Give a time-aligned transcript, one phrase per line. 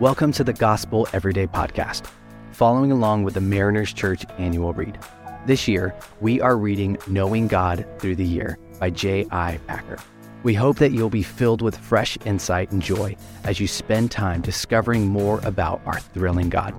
[0.00, 2.06] Welcome to the Gospel Everyday Podcast,
[2.50, 4.98] following along with the Mariners Church annual read.
[5.46, 9.60] This year, we are reading Knowing God Through the Year by J.I.
[9.68, 9.98] Packer.
[10.42, 14.40] We hope that you'll be filled with fresh insight and joy as you spend time
[14.40, 16.74] discovering more about our thrilling God.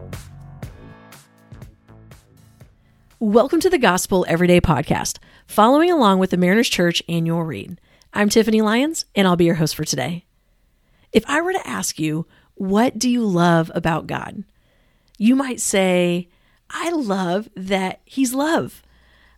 [3.20, 7.79] Welcome to the Gospel Everyday Podcast, following along with the Mariners Church annual read.
[8.13, 10.25] I'm Tiffany Lyons, and I'll be your host for today.
[11.13, 14.43] If I were to ask you, what do you love about God?
[15.18, 16.29] You might say,
[16.69, 18.82] I love that He's love.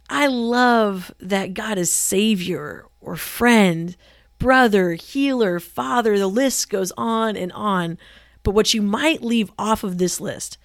[0.09, 3.95] I love that God is Savior or friend,
[4.39, 6.17] brother, healer, father.
[6.17, 7.97] The list goes on and on.
[8.43, 10.57] But what you might leave off of this list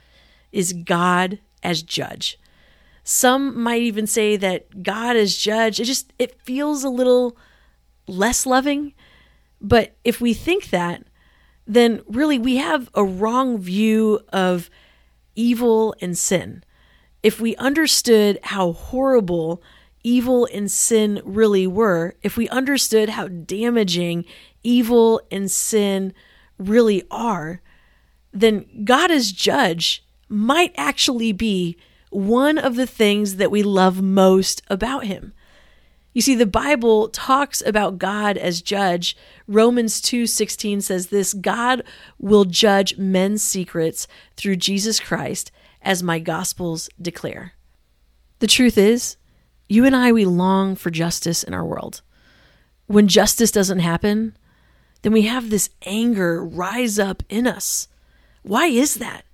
[0.52, 2.38] is God as judge.
[3.04, 7.36] Some might even say that God as judge, it just it feels a little
[8.06, 8.94] less loving.
[9.60, 11.02] But if we think that,
[11.66, 14.68] then really we have a wrong view of
[15.34, 16.64] evil and sin.
[17.22, 19.62] If we understood how horrible
[20.02, 24.24] evil and sin really were, if we understood how damaging
[24.62, 26.12] evil and sin
[26.58, 27.62] really are,
[28.32, 31.76] then God as judge might actually be
[32.10, 35.32] one of the things that we love most about him.
[36.12, 39.16] You see, the Bible talks about God as judge.
[39.46, 41.82] Romans 2:16 says this, God
[42.18, 47.54] will judge men's secrets through Jesus Christ, as my gospels declare.
[48.40, 49.16] The truth is,
[49.68, 52.02] you and I we long for justice in our world.
[52.86, 54.36] When justice doesn't happen,
[55.02, 57.88] then we have this anger rise up in us.
[58.42, 59.24] Why is that?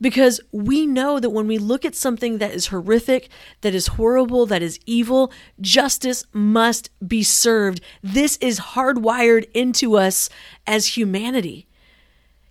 [0.00, 3.28] Because we know that when we look at something that is horrific,
[3.60, 7.80] that is horrible, that is evil, justice must be served.
[8.02, 10.28] This is hardwired into us
[10.66, 11.66] as humanity.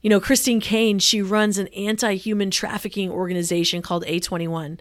[0.02, 4.80] You know, Christine Caine, she runs an anti human trafficking organization called A21.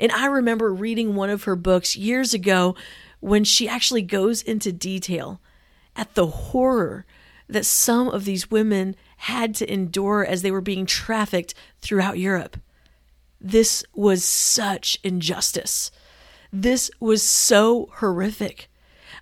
[0.00, 2.74] And I remember reading one of her books years ago
[3.20, 5.40] when she actually goes into detail
[5.94, 7.06] at the horror
[7.52, 12.56] that some of these women had to endure as they were being trafficked throughout Europe.
[13.40, 15.90] This was such injustice.
[16.52, 18.68] This was so horrific.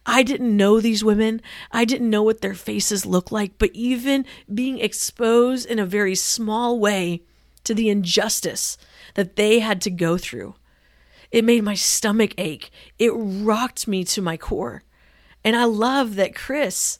[0.07, 1.43] I didn't know these women.
[1.71, 6.15] I didn't know what their faces looked like, but even being exposed in a very
[6.15, 7.23] small way
[7.65, 8.79] to the injustice
[9.15, 10.55] that they had to go through,
[11.31, 12.71] it made my stomach ache.
[12.99, 14.83] It rocked me to my core.
[15.45, 16.99] And I love that Chris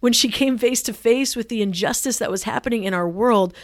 [0.00, 3.54] when she came face to face with the injustice that was happening in our world,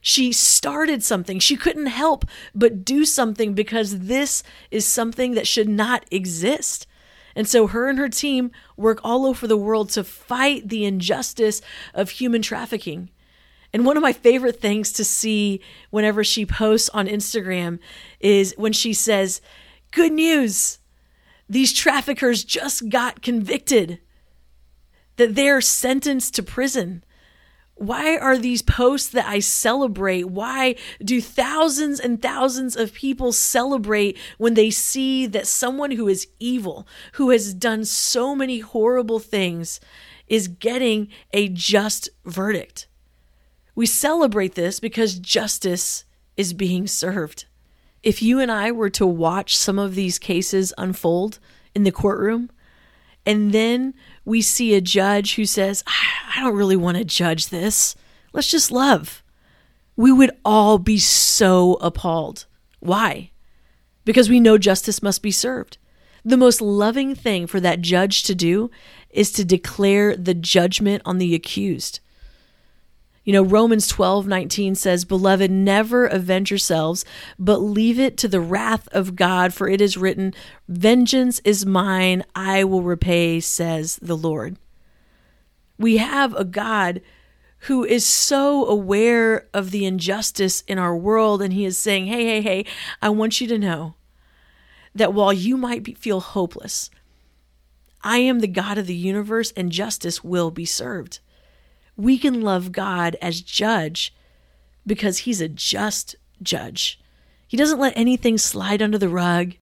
[0.00, 1.38] she started something.
[1.38, 6.86] She couldn't help but do something because this is something that should not exist.
[7.34, 11.62] And so her and her team work all over the world to fight the injustice
[11.94, 13.10] of human trafficking.
[13.72, 17.78] And one of my favorite things to see whenever she posts on Instagram
[18.20, 19.40] is when she says,
[19.90, 20.78] Good news!
[21.48, 24.00] These traffickers just got convicted
[25.16, 27.04] that they're sentenced to prison.
[27.76, 30.24] Why are these posts that I celebrate?
[30.24, 36.28] Why do thousands and thousands of people celebrate when they see that someone who is
[36.38, 39.80] evil, who has done so many horrible things,
[40.28, 42.86] is getting a just verdict?
[43.74, 46.04] We celebrate this because justice
[46.36, 47.46] is being served.
[48.04, 51.40] If you and I were to watch some of these cases unfold
[51.74, 52.50] in the courtroom,
[53.26, 57.94] and then we see a judge who says, I don't really want to judge this.
[58.32, 59.22] Let's just love.
[59.96, 62.46] We would all be so appalled.
[62.80, 63.30] Why?
[64.04, 65.78] Because we know justice must be served.
[66.24, 68.70] The most loving thing for that judge to do
[69.10, 72.00] is to declare the judgment on the accused.
[73.24, 77.06] You know, Romans 12, 19 says, Beloved, never avenge yourselves,
[77.38, 80.34] but leave it to the wrath of God, for it is written,
[80.68, 84.58] Vengeance is mine, I will repay, says the Lord.
[85.78, 87.00] We have a God
[87.60, 92.26] who is so aware of the injustice in our world, and he is saying, Hey,
[92.26, 92.66] hey, hey,
[93.00, 93.94] I want you to know
[94.94, 96.90] that while you might be, feel hopeless,
[98.02, 101.20] I am the God of the universe, and justice will be served
[101.96, 104.14] we can love God as judge
[104.86, 107.00] because he's a just judge.
[107.46, 109.54] He doesn't let anything slide under the rug.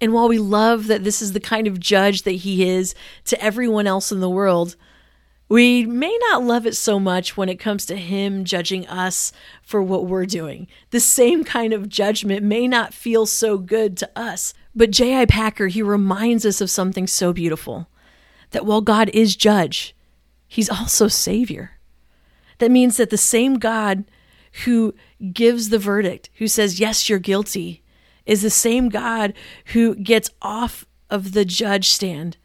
[0.00, 2.94] And while we love that this is the kind of judge that he is
[3.24, 4.76] to everyone else in the world,
[5.48, 9.32] we may not love it so much when it comes to him judging us
[9.62, 10.68] for what we're doing.
[10.90, 14.52] The same kind of judgment may not feel so good to us.
[14.74, 15.24] But J.I.
[15.26, 17.88] Packer, he reminds us of something so beautiful
[18.50, 19.94] that while God is judge,
[20.48, 21.72] He's also Savior.
[22.58, 24.04] That means that the same God
[24.64, 24.94] who
[25.32, 27.84] gives the verdict, who says, Yes, you're guilty,
[28.26, 29.34] is the same God
[29.66, 32.36] who gets off of the judge stand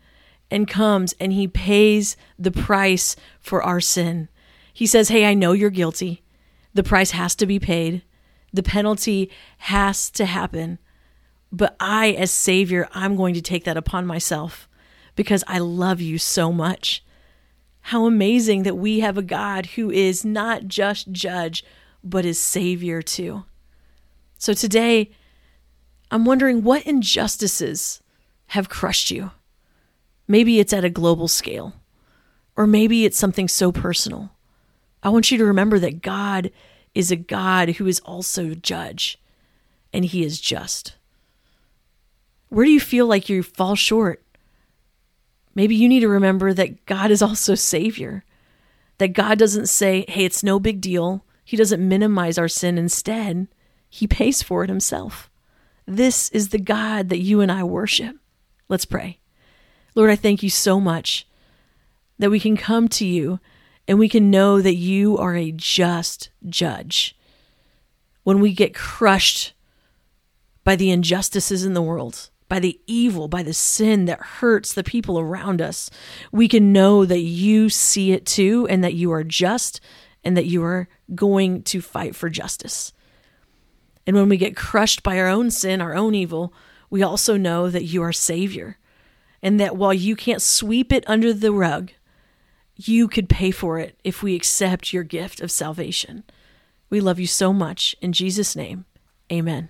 [0.51, 4.29] and comes and he pays the price for our sin.
[4.73, 6.23] He says, Hey, I know you're guilty.
[6.73, 8.03] The price has to be paid,
[8.51, 10.79] the penalty has to happen.
[11.51, 14.67] But I, as Savior, I'm going to take that upon myself
[15.15, 17.03] because I love you so much.
[17.87, 21.65] How amazing that we have a God who is not just judge,
[22.01, 23.43] but is Savior too.
[24.37, 25.11] So today,
[26.09, 28.01] I'm wondering what injustices
[28.47, 29.31] have crushed you.
[30.29, 31.73] Maybe it's at a global scale,
[32.55, 34.31] or maybe it's something so personal.
[35.03, 36.51] I want you to remember that God
[36.95, 39.19] is a God who is also judge,
[39.91, 40.95] and He is just.
[42.47, 44.22] Where do you feel like you fall short?
[45.55, 48.23] Maybe you need to remember that God is also Savior,
[48.97, 51.25] that God doesn't say, hey, it's no big deal.
[51.45, 52.77] He doesn't minimize our sin.
[52.77, 53.47] Instead,
[53.89, 55.29] He pays for it Himself.
[55.85, 58.15] This is the God that you and I worship.
[58.69, 59.19] Let's pray.
[59.95, 61.27] Lord, I thank you so much
[62.17, 63.39] that we can come to you
[63.87, 67.15] and we can know that you are a just judge.
[68.23, 69.53] When we get crushed
[70.63, 74.83] by the injustices in the world, by the evil, by the sin that hurts the
[74.83, 75.89] people around us,
[76.31, 79.81] we can know that you see it too and that you are just
[80.23, 82.93] and that you are going to fight for justice.
[84.05, 86.53] And when we get crushed by our own sin, our own evil,
[86.91, 88.77] we also know that you are Savior
[89.41, 91.89] and that while you can't sweep it under the rug,
[92.75, 96.23] you could pay for it if we accept your gift of salvation.
[96.91, 97.95] We love you so much.
[97.99, 98.85] In Jesus' name,
[99.31, 99.69] amen.